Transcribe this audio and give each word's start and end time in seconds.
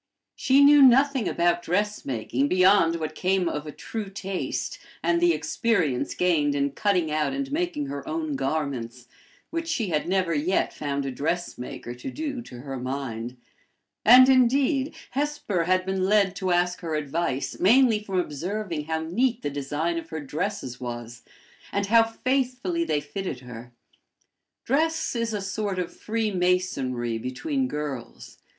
She 0.35 0.63
knew 0.63 0.81
nothing 0.81 1.27
about 1.27 1.61
dressmaking 1.61 2.47
beyond 2.47 2.95
what 2.95 3.13
came 3.13 3.47
of 3.47 3.67
a 3.67 3.71
true 3.71 4.09
taste, 4.09 4.79
and 5.03 5.21
the 5.21 5.31
experience 5.31 6.15
gained 6.15 6.55
in 6.55 6.71
cutting 6.71 7.11
out 7.11 7.33
and 7.33 7.51
making 7.51 7.85
her 7.85 8.09
own 8.09 8.35
garments, 8.35 9.07
which 9.51 9.67
she 9.67 9.89
had 9.89 10.09
never 10.09 10.33
yet 10.33 10.73
found 10.73 11.05
a 11.05 11.11
dressmaker 11.11 11.93
to 11.93 12.09
do 12.09 12.41
to 12.41 12.61
her 12.61 12.77
mind; 12.79 13.37
and, 14.03 14.27
indeed, 14.27 14.95
Hesper 15.11 15.65
had 15.65 15.85
been 15.85 16.05
led 16.05 16.35
to 16.37 16.49
ask 16.51 16.79
her 16.81 16.95
advice 16.95 17.59
mainly 17.59 18.03
from 18.03 18.19
observing 18.19 18.85
how 18.85 19.01
neat 19.03 19.43
the 19.43 19.51
design 19.51 19.99
of 19.99 20.09
her 20.09 20.19
dresses 20.19 20.79
was, 20.81 21.21
and 21.71 21.85
how 21.85 22.01
faithfully 22.01 22.83
they 22.83 23.01
fitted 23.01 23.41
her. 23.41 23.71
Dress 24.65 25.15
is 25.15 25.31
a 25.31 25.41
sort 25.41 25.77
of 25.77 25.95
freemasonry 25.95 27.19
between 27.19 27.67
girls. 27.67 28.39